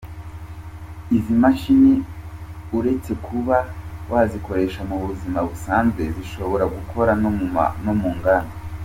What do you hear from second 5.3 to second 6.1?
busanzwe